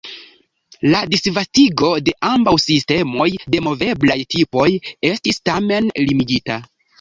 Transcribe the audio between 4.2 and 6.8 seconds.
tipoj estis, tamen, limigita.